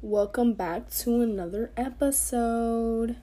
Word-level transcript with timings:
Welcome 0.00 0.52
back 0.52 0.90
to 0.98 1.22
another 1.22 1.72
episode. 1.76 3.16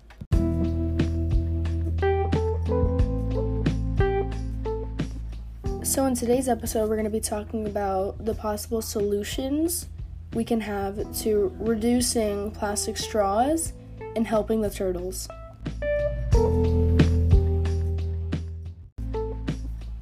So, 5.84 6.06
in 6.06 6.16
today's 6.16 6.50
episode, 6.50 6.90
we're 6.90 6.98
going 6.98 7.06
to 7.06 7.10
be 7.10 7.22
talking 7.22 7.66
about 7.66 8.26
the 8.26 8.34
possible 8.34 8.82
solutions 8.82 9.88
we 10.34 10.44
can 10.44 10.60
have 10.60 11.18
to 11.20 11.56
reducing 11.60 12.52
plastic 12.52 12.98
straws 12.98 13.72
and 14.18 14.28
helping 14.28 14.60
the 14.60 14.70
turtles. 14.70 15.30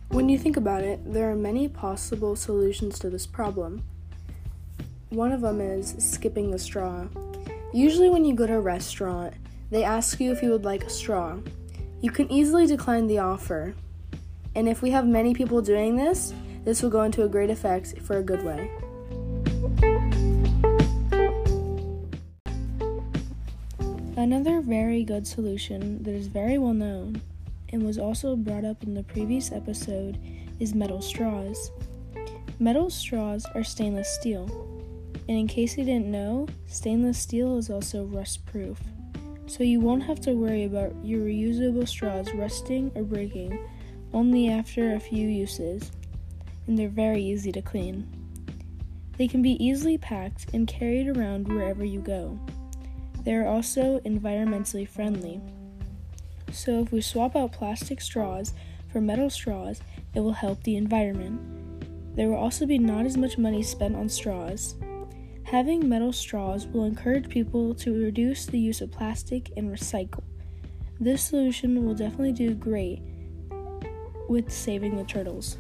When 0.08 0.28
you 0.28 0.40
think 0.40 0.58
about 0.58 0.82
it, 0.82 1.02
there 1.06 1.30
are 1.30 1.36
many 1.36 1.68
possible 1.68 2.36
solutions 2.36 2.98
to 2.98 3.12
this 3.12 3.28
problem. 3.28 3.84
One 5.14 5.32
of 5.32 5.42
them 5.42 5.62
is 5.62 5.94
skipping 6.00 6.50
the 6.50 6.58
straw. 6.58 7.06
Usually, 7.72 8.10
when 8.10 8.26
you 8.26 8.34
go 8.34 8.48
to 8.48 8.56
a 8.56 8.60
restaurant, 8.60 9.36
they 9.70 9.84
ask 9.84 10.20
you 10.20 10.32
if 10.32 10.42
you 10.42 10.50
would 10.50 10.66
like 10.66 10.84
a 10.84 10.90
straw. 10.90 11.38
You 12.02 12.10
can 12.10 12.32
easily 12.32 12.66
decline 12.66 13.06
the 13.06 13.20
offer. 13.20 13.76
And 14.56 14.68
if 14.68 14.82
we 14.82 14.90
have 14.90 15.06
many 15.06 15.36
people 15.36 15.62
doing 15.62 15.96
this, 15.96 16.34
this 16.66 16.82
will 16.82 16.90
go 16.90 17.04
into 17.04 17.24
a 17.24 17.30
great 17.30 17.52
effect 17.52 18.02
for 18.02 18.18
a 18.18 18.24
good 18.24 18.44
way. 18.44 18.72
Another 24.18 24.62
very 24.62 25.04
good 25.04 25.28
solution 25.28 26.02
that 26.02 26.16
is 26.16 26.26
very 26.26 26.58
well 26.58 26.74
known 26.74 27.22
and 27.72 27.84
was 27.84 28.00
also 28.00 28.36
brought 28.36 28.66
up 28.66 28.82
in 28.82 28.96
the 28.96 29.04
previous 29.04 29.52
episode 29.52 30.18
is 30.60 30.74
metal 30.74 31.04
straws. 31.04 31.70
Metal 32.58 32.90
straws 32.90 33.46
are 33.54 33.64
stainless 33.64 34.10
steel. 34.10 34.73
And 35.28 35.38
in 35.38 35.48
case 35.48 35.78
you 35.78 35.86
didn't 35.86 36.12
know, 36.12 36.48
stainless 36.68 37.18
steel 37.18 37.58
is 37.58 37.70
also 37.70 38.06
rust 38.06 38.46
proof. 38.46 38.80
So 39.46 39.64
you 39.64 39.80
won't 39.80 40.04
have 40.04 40.20
to 40.22 40.34
worry 40.34 40.66
about 40.66 40.94
your 41.04 41.22
reusable 41.22 41.88
straws 41.88 42.34
rusting 42.34 42.92
or 42.96 43.04
breaking 43.04 43.58
only 44.14 44.50
after 44.50 44.94
a 44.94 45.00
few 45.00 45.28
uses. 45.28 45.92
And 46.68 46.78
they're 46.78 46.90
very 46.90 47.22
easy 47.22 47.52
to 47.54 47.62
clean. 47.62 48.08
They 49.18 49.28
can 49.28 49.42
be 49.42 49.64
easily 49.64 49.98
packed 49.98 50.48
and 50.54 50.68
carried 50.68 51.08
around 51.08 51.48
wherever 51.48 51.86
you 51.86 52.00
go. 52.00 52.40
They 53.24 53.36
are 53.36 53.48
also 53.48 54.00
environmentally 54.00 54.88
friendly. 54.88 55.40
So 56.52 56.82
if 56.82 56.92
we 56.92 57.02
swap 57.02 57.36
out 57.36 57.52
plastic 57.52 58.02
straws 58.02 58.54
for 58.92 59.02
metal 59.02 59.30
straws, 59.30 59.82
it 60.14 60.20
will 60.20 60.34
help 60.34 60.64
the 60.64 60.76
environment. 60.76 62.16
There 62.16 62.30
will 62.30 62.38
also 62.38 62.66
be 62.66 62.78
not 62.78 63.06
as 63.06 63.18
much 63.18 63.38
money 63.38 63.64
spent 63.64 63.96
on 63.96 64.10
straws. 64.10 64.76
Having 65.54 65.88
metal 65.88 66.12
straws 66.12 66.66
will 66.66 66.86
encourage 66.86 67.30
people 67.30 67.76
to 67.76 67.94
reduce 67.94 68.48
the 68.48 68.58
use 68.58 68.82
of 68.82 68.90
plastic 68.90 69.52
and 69.56 69.70
recycle. 69.70 70.24
This 71.00 71.22
solution 71.22 71.86
will 71.86 71.94
definitely 71.94 72.32
do 72.32 72.56
great 72.56 73.04
with 74.28 74.52
saving 74.52 74.98
the 74.98 75.04
turtles. 75.04 75.58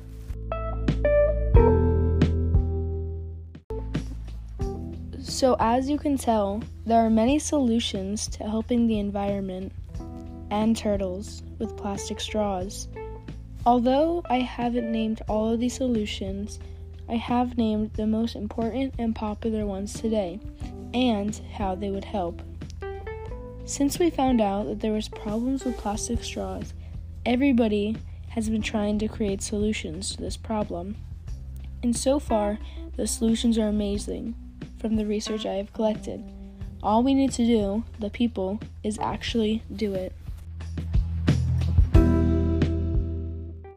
So, 5.19 5.55
as 5.59 5.88
you 5.88 5.99
can 5.99 6.17
tell, 6.17 6.64
there 6.88 7.05
are 7.05 7.11
many 7.11 7.38
solutions 7.38 8.27
to 8.30 8.49
helping 8.49 8.88
the 8.88 8.97
environment 8.97 9.71
and 10.49 10.75
turtles 10.75 11.44
with 11.59 11.77
plastic 11.77 12.19
straws. 12.19 12.88
Although 13.67 14.23
I 14.27 14.39
haven't 14.39 14.91
named 14.91 15.21
all 15.30 15.53
of 15.53 15.59
these 15.59 15.75
solutions, 15.75 16.58
I 17.09 17.15
have 17.15 17.57
named 17.57 17.93
the 17.93 18.07
most 18.07 18.35
important 18.35 18.95
and 18.97 19.15
popular 19.15 19.65
ones 19.65 19.93
today 19.93 20.39
and 20.93 21.35
how 21.53 21.75
they 21.75 21.89
would 21.89 22.05
help. 22.05 22.41
Since 23.65 23.99
we 23.99 24.09
found 24.09 24.41
out 24.41 24.65
that 24.67 24.79
there 24.79 24.91
was 24.91 25.07
problems 25.09 25.63
with 25.63 25.77
plastic 25.77 26.23
straws, 26.23 26.73
everybody 27.25 27.97
has 28.29 28.49
been 28.49 28.61
trying 28.61 28.99
to 28.99 29.08
create 29.08 29.42
solutions 29.42 30.15
to 30.15 30.21
this 30.21 30.37
problem. 30.37 30.95
And 31.81 31.95
so 31.95 32.19
far, 32.19 32.58
the 32.95 33.08
solutions 33.08 33.58
are 33.58 33.67
amazing 33.67 34.36
from 34.80 34.95
the 34.95 35.05
research 35.05 35.45
I 35.45 35.53
have 35.53 35.73
collected. 35.73 36.23
All 36.81 37.03
we 37.03 37.13
need 37.13 37.31
to 37.33 37.45
do, 37.45 37.83
the 37.99 38.09
people, 38.09 38.59
is 38.83 38.99
actually 38.99 39.63
do 39.73 39.93
it. 39.93 40.13